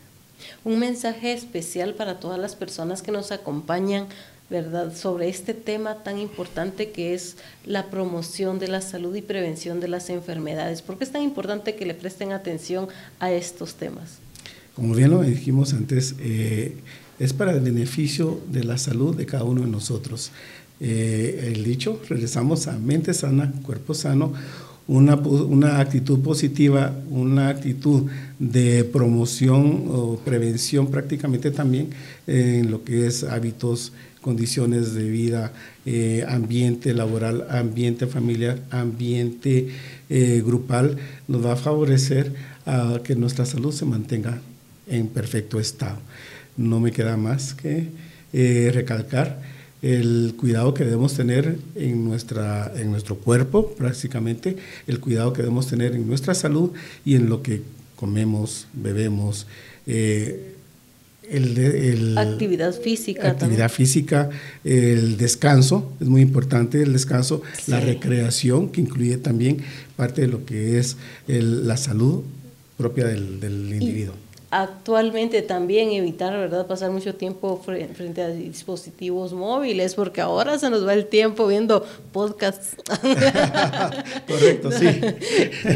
Un 0.66 0.80
mensaje 0.80 1.32
especial 1.32 1.94
para 1.94 2.18
todas 2.18 2.40
las 2.40 2.56
personas 2.56 3.00
que 3.00 3.12
nos 3.12 3.30
acompañan 3.30 4.08
¿verdad?, 4.50 4.92
sobre 4.96 5.28
este 5.28 5.54
tema 5.54 6.02
tan 6.02 6.18
importante 6.18 6.90
que 6.90 7.14
es 7.14 7.36
la 7.64 7.86
promoción 7.86 8.58
de 8.58 8.66
la 8.66 8.80
salud 8.80 9.14
y 9.14 9.22
prevención 9.22 9.78
de 9.78 9.86
las 9.86 10.10
enfermedades. 10.10 10.82
¿Por 10.82 10.98
qué 10.98 11.04
es 11.04 11.12
tan 11.12 11.22
importante 11.22 11.76
que 11.76 11.86
le 11.86 11.94
presten 11.94 12.32
atención 12.32 12.88
a 13.20 13.30
estos 13.30 13.74
temas? 13.74 14.18
Como 14.74 14.92
bien 14.96 15.12
lo 15.12 15.22
dijimos 15.22 15.72
antes, 15.72 16.16
eh, 16.18 16.74
es 17.20 17.32
para 17.32 17.52
el 17.52 17.60
beneficio 17.60 18.40
de 18.48 18.64
la 18.64 18.76
salud 18.76 19.16
de 19.16 19.24
cada 19.24 19.44
uno 19.44 19.60
de 19.60 19.68
nosotros. 19.68 20.32
Eh, 20.80 21.52
el 21.54 21.62
dicho, 21.62 22.02
regresamos 22.08 22.66
a 22.66 22.72
mente 22.72 23.14
sana, 23.14 23.52
cuerpo 23.62 23.94
sano, 23.94 24.32
una, 24.88 25.16
una, 25.16 25.80
actitud 25.80 26.20
positiva, 26.20 26.94
una 27.10 27.48
actitud 27.48 28.04
de 28.38 28.84
promoción 28.84 29.84
o 29.88 30.16
prevención 30.24 30.88
prácticamente 30.90 31.50
también 31.50 31.90
en 32.26 32.70
lo 32.70 32.84
que 32.84 33.06
es 33.06 33.24
hábitos 33.24 33.92
condiciones 34.26 34.94
de 34.94 35.08
vida, 35.08 35.52
eh, 35.84 36.24
ambiente 36.28 36.92
laboral, 36.94 37.46
ambiente 37.48 38.08
familiar, 38.08 38.58
ambiente 38.70 39.68
eh, 40.10 40.42
grupal, 40.44 40.96
nos 41.28 41.46
va 41.46 41.52
a 41.52 41.56
favorecer 41.56 42.32
a 42.64 42.98
que 43.04 43.14
nuestra 43.14 43.46
salud 43.46 43.72
se 43.72 43.84
mantenga 43.84 44.40
en 44.88 45.06
perfecto 45.06 45.60
estado. 45.60 45.98
No 46.56 46.80
me 46.80 46.90
queda 46.90 47.16
más 47.16 47.54
que 47.54 47.88
eh, 48.32 48.70
recalcar 48.74 49.40
el 49.82 50.34
cuidado 50.38 50.74
que 50.74 50.84
debemos 50.84 51.14
tener 51.14 51.58
en, 51.74 52.04
nuestra, 52.04 52.72
en 52.76 52.90
nuestro 52.90 53.16
cuerpo, 53.16 53.74
prácticamente, 53.76 54.56
el 54.86 55.00
cuidado 55.00 55.32
que 55.32 55.42
debemos 55.42 55.66
tener 55.66 55.94
en 55.94 56.06
nuestra 56.06 56.34
salud 56.34 56.72
y 57.04 57.14
en 57.14 57.28
lo 57.28 57.42
que 57.42 57.62
comemos, 57.96 58.66
bebemos. 58.72 59.46
El, 59.86 60.54
actividad 62.16 62.72
física. 62.72 63.30
Actividad 63.30 63.70
física, 63.70 64.30
el 64.64 65.16
descanso, 65.16 65.92
es 66.00 66.06
muy 66.06 66.22
importante 66.22 66.82
el 66.82 66.92
descanso, 66.92 67.42
la 67.66 67.80
recreación, 67.80 68.70
que 68.70 68.80
incluye 68.80 69.16
también 69.18 69.58
parte 69.96 70.22
de 70.22 70.28
lo 70.28 70.44
que 70.44 70.78
es 70.78 70.96
la 71.26 71.76
salud 71.76 72.22
propia 72.76 73.06
del, 73.06 73.72
individuo 73.72 74.14
actualmente 74.50 75.42
también 75.42 75.90
evitar, 75.90 76.32
¿verdad?, 76.32 76.66
pasar 76.66 76.92
mucho 76.92 77.14
tiempo 77.16 77.60
frente 77.64 78.22
a 78.22 78.28
dispositivos 78.28 79.32
móviles, 79.32 79.94
porque 79.96 80.20
ahora 80.20 80.56
se 80.58 80.70
nos 80.70 80.86
va 80.86 80.94
el 80.94 81.06
tiempo 81.06 81.48
viendo 81.48 81.84
podcasts. 82.12 82.76
Correcto, 84.28 84.70
sí. 84.70 84.86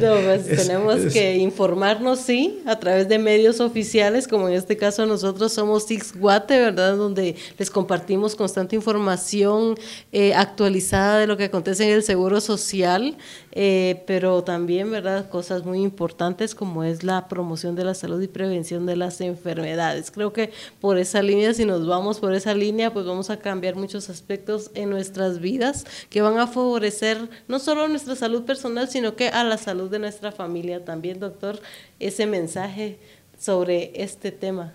No, 0.01 0.15
pues 0.25 0.47
tenemos 0.47 1.13
que 1.13 1.37
informarnos, 1.39 2.21
sí, 2.21 2.61
a 2.65 2.79
través 2.79 3.09
de 3.09 3.19
medios 3.19 3.59
oficiales, 3.61 4.29
como 4.29 4.49
en 4.49 4.55
este 4.55 4.77
caso 4.77 5.05
nosotros 5.05 5.53
somos 5.53 5.85
Six 5.85 6.17
Guate, 6.17 6.59
¿verdad?, 6.61 6.97
donde 6.97 7.35
les 7.59 7.71
compartimos 7.71 8.37
constante 8.37 8.77
información 8.77 9.75
eh, 10.13 10.33
actualizada 10.35 11.19
de 11.19 11.27
lo 11.27 11.37
que 11.37 11.45
acontece 11.45 11.85
en 11.89 11.95
el 11.97 12.05
Seguro 12.05 12.41
Social, 12.41 13.17
eh, 13.51 14.05
pero 14.07 14.45
también, 14.45 14.93
¿verdad?, 14.93 15.29
cosas 15.29 15.65
muy 15.65 15.83
importantes 15.83 16.55
como 16.55 16.85
es 16.85 17.03
la 17.03 17.27
promoción 17.27 17.75
de 17.75 17.83
la 17.83 17.95
salud 17.95 18.23
y 18.23 18.29
prevención 18.29 18.61
de 18.79 18.97
las 18.97 19.21
enfermedades. 19.21 20.11
Creo 20.11 20.33
que 20.33 20.51
por 20.81 20.99
esa 20.99 21.23
línea, 21.23 21.53
si 21.55 21.65
nos 21.65 21.87
vamos 21.87 22.21
por 22.21 22.33
esa 22.35 22.55
línea, 22.55 22.93
pues 22.93 23.05
vamos 23.07 23.31
a 23.31 23.39
cambiar 23.39 23.75
muchos 23.75 24.09
aspectos 24.09 24.71
en 24.75 24.91
nuestras 24.91 25.41
vidas 25.41 25.85
que 26.09 26.23
van 26.23 26.39
a 26.39 26.47
favorecer 26.47 27.29
no 27.49 27.59
solo 27.59 27.89
nuestra 27.89 28.15
salud 28.15 28.45
personal, 28.45 28.89
sino 28.89 29.17
que 29.17 29.29
a 29.29 29.43
la 29.45 29.59
salud 29.59 29.91
de 29.91 29.99
nuestra 29.99 30.33
familia 30.33 30.85
también, 30.85 31.19
doctor, 31.19 31.61
ese 31.99 32.27
mensaje 32.27 32.99
sobre 33.39 33.91
este 33.95 34.31
tema. 34.31 34.75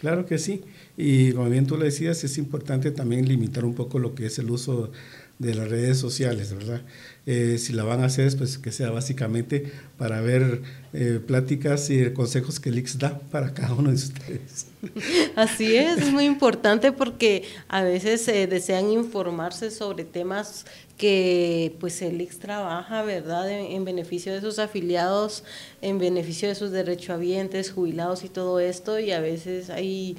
Claro 0.00 0.26
que 0.26 0.38
sí. 0.38 0.62
Y 0.96 1.32
como 1.32 1.48
bien 1.50 1.66
tú 1.66 1.76
le 1.76 1.86
decías, 1.86 2.24
es 2.24 2.38
importante 2.38 2.90
también 2.90 3.28
limitar 3.28 3.64
un 3.64 3.74
poco 3.74 3.98
lo 3.98 4.14
que 4.14 4.26
es 4.26 4.38
el 4.38 4.50
uso 4.50 4.90
de 5.40 5.54
las 5.54 5.70
redes 5.70 5.98
sociales, 5.98 6.52
¿verdad? 6.52 6.82
Eh, 7.24 7.56
si 7.58 7.72
la 7.72 7.82
van 7.82 8.02
a 8.02 8.06
hacer, 8.06 8.36
pues 8.36 8.58
que 8.58 8.70
sea 8.72 8.90
básicamente 8.90 9.72
para 9.96 10.20
ver 10.20 10.60
eh, 10.92 11.18
pláticas 11.26 11.88
y 11.88 12.12
consejos 12.12 12.60
que 12.60 12.68
el 12.68 12.78
IX 12.78 12.98
da 12.98 13.18
para 13.30 13.54
cada 13.54 13.72
uno 13.72 13.88
de 13.88 13.96
ustedes. 13.96 14.66
Así 15.36 15.76
es, 15.76 16.02
es 16.02 16.12
muy 16.12 16.24
importante 16.24 16.92
porque 16.92 17.44
a 17.68 17.82
veces 17.82 18.28
eh, 18.28 18.46
desean 18.46 18.90
informarse 18.90 19.70
sobre 19.70 20.04
temas 20.04 20.66
que 20.98 21.74
pues 21.80 22.02
el 22.02 22.20
IX 22.20 22.38
trabaja, 22.38 23.02
¿verdad?, 23.02 23.50
en, 23.50 23.72
en, 23.72 23.84
beneficio 23.86 24.34
de 24.34 24.42
sus 24.42 24.58
afiliados, 24.58 25.42
en 25.80 25.98
beneficio 25.98 26.50
de 26.50 26.54
sus 26.54 26.70
derechohabientes, 26.70 27.70
jubilados 27.70 28.24
y 28.24 28.28
todo 28.28 28.60
esto, 28.60 29.00
y 29.00 29.10
a 29.12 29.20
veces 29.20 29.70
hay 29.70 30.18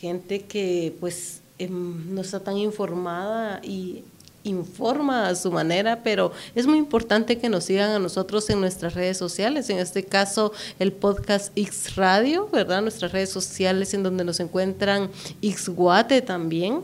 gente 0.00 0.40
que 0.40 0.94
pues 1.00 1.42
em, 1.58 2.14
no 2.14 2.22
está 2.22 2.40
tan 2.40 2.56
informada 2.56 3.60
y 3.62 4.04
informa 4.44 5.28
a 5.28 5.34
su 5.34 5.50
manera, 5.50 6.02
pero 6.02 6.32
es 6.54 6.66
muy 6.66 6.78
importante 6.78 7.38
que 7.38 7.48
nos 7.48 7.64
sigan 7.64 7.90
a 7.90 7.98
nosotros 7.98 8.48
en 8.50 8.60
nuestras 8.60 8.94
redes 8.94 9.16
sociales, 9.16 9.68
en 9.70 9.78
este 9.78 10.04
caso 10.04 10.52
el 10.78 10.92
podcast 10.92 11.50
X 11.56 11.96
Radio, 11.96 12.48
¿verdad? 12.52 12.82
Nuestras 12.82 13.12
redes 13.12 13.30
sociales 13.30 13.92
en 13.94 14.02
donde 14.02 14.24
nos 14.24 14.38
encuentran 14.40 15.10
X 15.42 15.68
Guate 15.70 16.22
también 16.22 16.82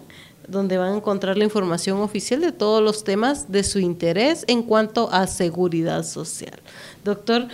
donde 0.48 0.78
van 0.78 0.94
a 0.94 0.96
encontrar 0.96 1.38
la 1.38 1.44
información 1.44 2.00
oficial 2.00 2.40
de 2.40 2.50
todos 2.50 2.82
los 2.82 3.04
temas 3.04 3.52
de 3.52 3.62
su 3.62 3.78
interés 3.78 4.44
en 4.48 4.64
cuanto 4.64 5.08
a 5.12 5.28
seguridad 5.28 6.04
social. 6.04 6.58
Doctor, 7.04 7.46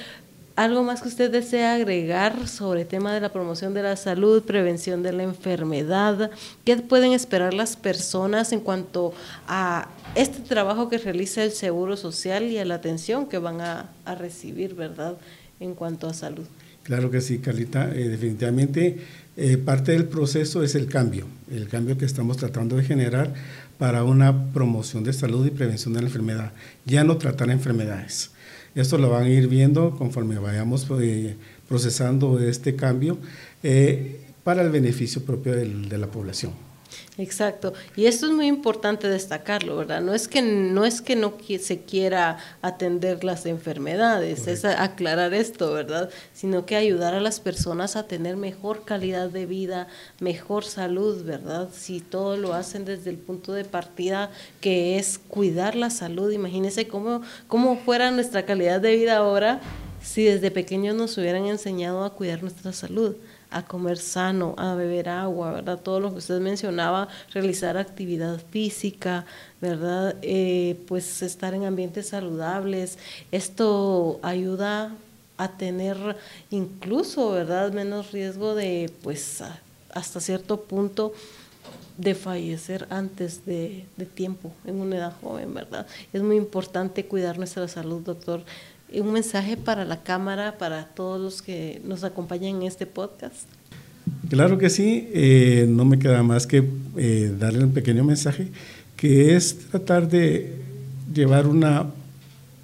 ¿Algo 0.57 0.83
más 0.83 1.03
que 1.03 1.09
usted 1.09 1.31
desea 1.31 1.75
agregar 1.75 2.49
sobre 2.49 2.81
el 2.81 2.87
tema 2.87 3.13
de 3.13 3.21
la 3.21 3.31
promoción 3.31 3.75
de 3.75 3.83
la 3.83 3.95
salud, 3.95 4.43
prevención 4.43 5.03
de 5.03 5.13
la 5.13 5.23
enfermedad? 5.23 6.31
¿Qué 6.65 6.79
pueden 6.79 7.13
esperar 7.13 7.53
las 7.53 7.77
personas 7.77 8.53
en 8.53 8.61
cuanto 8.61 9.13
a 9.47 9.91
este 10.15 10.41
trabajo 10.41 10.89
que 10.89 10.97
realiza 10.97 11.45
el 11.45 11.51
Seguro 11.53 11.99
Social 11.99 12.45
y 12.45 12.57
a 12.57 12.65
la 12.65 12.77
atención 12.77 13.27
que 13.27 13.37
van 13.37 13.61
a, 13.61 13.91
recibir, 14.19 14.75
verdad, 14.75 15.19
en 15.61 15.75
cuanto 15.75 16.09
a 16.09 16.15
salud? 16.15 16.47
Claro 16.85 17.11
que 17.11 17.21
sí, 17.21 17.39
Carlita. 17.39 17.91
Eh, 17.95 18.09
definitivamente 18.09 18.97
eh, 19.37 19.59
parte 19.59 19.93
del 19.93 20.07
proceso 20.07 20.63
es 20.63 20.75
el 20.75 20.87
cambio, 20.87 21.27
el 21.51 21.69
cambio 21.69 21.99
que 21.99 22.07
estamos 22.07 22.39
tratando 22.39 22.77
de 22.77 22.85
generar 22.85 23.35
para 23.77 24.05
una 24.05 24.47
promoción 24.55 25.05
de 25.05 25.13
salud 25.13 25.47
y 25.47 25.51
prevención 25.51 25.93
de 25.93 26.01
la 26.01 26.07
enfermedad. 26.07 26.53
Ya 26.87 27.05
no 27.05 27.19
tratar 27.19 27.51
enfermedades 27.51 28.31
esto 28.77 28.99
lo 28.99 29.11
van 29.11 29.25
a 29.25 29.29
ir 29.29 29.49
viendo 29.49 29.91
conforme 29.97 30.39
vayamos 30.39 30.87
eh, 31.01 31.35
procesando 31.69 32.39
este 32.39 32.77
cambio 32.77 33.19
eh, 33.63 34.21
para 34.45 34.63
el 34.63 34.71
beneficio 34.71 35.25
propio 35.25 35.55
de 35.55 35.99
la 35.99 36.07
población. 36.07 36.66
Exacto. 37.19 37.73
Y 37.97 38.07
esto 38.07 38.27
es 38.27 38.33
muy 38.33 38.47
importante 38.47 39.09
destacarlo, 39.09 39.77
¿verdad? 39.77 40.03
No 40.03 40.13
es 40.13 40.29
que 40.29 40.43
no, 40.43 40.85
es 40.85 41.01
que 41.01 41.17
no 41.17 41.35
se 41.59 41.81
quiera 41.81 42.37
atender 42.61 43.25
las 43.25 43.47
enfermedades, 43.47 44.47
es 44.47 44.67
aclarar 44.67 45.33
esto, 45.33 45.73
¿verdad? 45.73 46.11
Sino 46.35 46.67
que 46.67 46.77
ayudar 46.77 47.15
a 47.15 47.21
las 47.21 47.41
personas 47.41 47.97
a 47.97 48.07
tener 48.07 48.37
mejor 48.37 48.85
calidad 48.85 49.31
de 49.31 49.47
vida, 49.47 49.89
mejor 50.21 50.65
salud, 50.65 51.25
¿verdad? 51.25 51.71
Si 51.73 52.01
todo 52.01 52.37
lo 52.37 52.53
hacen 52.53 52.85
desde 52.85 53.09
el 53.09 53.17
punto 53.17 53.55
de 53.55 53.65
partida 53.65 54.31
que 54.61 54.99
es 54.99 55.19
cuidar 55.19 55.75
la 55.75 55.89
salud, 55.89 56.31
imagínense 56.31 56.87
cómo, 56.87 57.23
cómo 57.49 57.79
fuera 57.79 58.11
nuestra 58.11 58.45
calidad 58.45 58.83
de 58.83 58.95
vida 58.95 59.17
ahora 59.17 59.63
si 60.03 60.25
desde 60.25 60.51
pequeños 60.51 60.95
nos 60.95 61.17
hubieran 61.17 61.47
enseñado 61.47 62.05
a 62.05 62.13
cuidar 62.13 62.43
nuestra 62.43 62.73
salud 62.75 63.17
a 63.51 63.63
comer 63.65 63.99
sano, 63.99 64.55
a 64.59 64.75
beber 64.75 65.09
agua, 65.09 65.53
¿verdad? 65.53 65.79
Todo 65.81 66.01
lo 66.01 66.11
que 66.13 66.19
usted 66.19 66.41
mencionaba, 66.41 67.09
realizar 67.33 67.77
actividad 67.77 68.41
física, 68.51 69.25
¿verdad? 69.61 70.17
Eh, 70.23 70.79
pues 70.89 71.23
estar 71.23 71.55
en 71.55 71.65
ambientes 71.65 72.09
saludables. 72.09 72.99
Esto 73.33 74.19
ayuda 74.23 74.95
a 75.39 75.49
tener 75.49 75.97
incluso, 76.51 77.31
¿verdad? 77.31 77.73
Menos 77.73 78.13
riesgo 78.13 78.55
de, 78.55 78.91
pues, 79.03 79.43
hasta 79.93 80.21
cierto 80.21 80.63
punto 80.63 81.13
de 81.97 82.15
fallecer 82.15 82.87
antes 82.91 83.47
de, 83.47 83.87
de 83.97 84.05
tiempo, 84.05 84.53
en 84.67 84.81
una 84.81 84.97
edad 84.97 85.15
joven, 85.23 85.55
¿verdad? 85.55 85.87
Es 86.13 86.23
muy 86.23 86.37
importante 86.37 87.07
cuidar 87.07 87.39
nuestra 87.39 87.69
salud, 87.69 88.03
doctor 88.03 88.43
un 88.95 89.13
mensaje 89.13 89.57
para 89.57 89.85
la 89.85 90.03
Cámara, 90.03 90.59
para 90.59 90.87
todos 90.87 91.21
los 91.21 91.43
que 91.43 91.81
nos 91.85 92.05
acompañan 92.05 92.57
en 92.57 92.63
este 92.63 92.87
podcast? 92.87 93.49
Claro 94.29 94.59
que 94.59 94.71
sí, 94.71 95.09
eh, 95.13 95.67
no 95.69 95.85
me 95.85 95.99
queda 95.99 96.23
más 96.23 96.47
que 96.47 96.65
eh, 96.97 97.35
darle 97.39 97.65
un 97.65 97.73
pequeño 97.73 98.05
mensaje, 98.05 98.49
que 98.97 99.37
es 99.37 99.59
tratar 99.71 100.09
de 100.09 100.55
llevar 101.13 101.47
una 101.47 101.87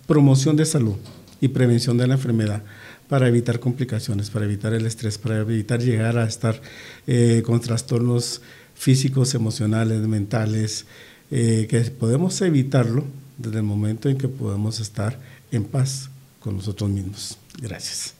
promoción 0.07 0.57
de 0.57 0.65
salud 0.65 0.97
y 1.41 1.49
prevención 1.49 1.99
de 1.99 2.07
la 2.07 2.15
enfermedad 2.15 2.63
para 3.09 3.29
evitar 3.29 3.61
complicaciones, 3.61 4.31
para 4.31 4.45
evitar 4.45 4.73
el 4.73 4.87
estrés, 4.87 5.19
para 5.19 5.39
evitar 5.39 5.81
llegar 5.81 6.17
a 6.17 6.25
estar 6.25 6.61
eh, 7.07 7.43
con 7.45 7.61
trastornos 7.61 8.41
físicos, 8.75 9.35
emocionales, 9.35 10.01
mentales, 10.01 10.87
que 11.31 11.93
podemos 11.99 12.39
evitarlo 12.43 13.07
desde 13.39 13.59
el 13.59 13.65
momento 13.65 14.09
en 14.09 14.19
que 14.19 14.29
podemos 14.29 14.81
estar 14.81 15.19
en 15.51 15.65
paz 15.65 16.11
con 16.41 16.57
nosotros 16.57 16.91
mismos. 16.91 17.39
Gracias. 17.59 18.15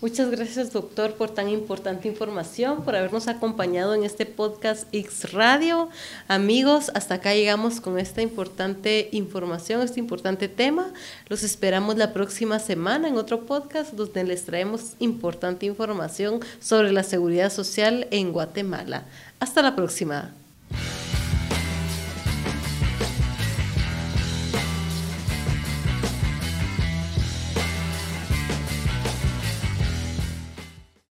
Muchas 0.00 0.30
gracias, 0.30 0.72
doctor, 0.72 1.14
por 1.14 1.30
tan 1.30 1.48
importante 1.48 2.06
información, 2.06 2.84
por 2.84 2.94
habernos 2.94 3.26
acompañado 3.26 3.96
en 3.96 4.04
este 4.04 4.26
podcast 4.26 4.86
X 4.92 5.32
Radio. 5.32 5.88
Amigos, 6.28 6.92
hasta 6.94 7.14
acá 7.14 7.34
llegamos 7.34 7.80
con 7.80 7.98
esta 7.98 8.22
importante 8.22 9.08
información, 9.10 9.82
este 9.82 9.98
importante 9.98 10.46
tema. 10.46 10.92
Los 11.26 11.42
esperamos 11.42 11.96
la 11.96 12.12
próxima 12.12 12.60
semana 12.60 13.08
en 13.08 13.16
otro 13.16 13.44
podcast 13.44 13.94
donde 13.94 14.22
les 14.22 14.44
traemos 14.44 14.92
importante 15.00 15.66
información 15.66 16.38
sobre 16.60 16.92
la 16.92 17.02
seguridad 17.02 17.52
social 17.52 18.06
en 18.12 18.30
Guatemala. 18.30 19.04
Hasta 19.40 19.62
la 19.62 19.74
próxima. 19.74 20.32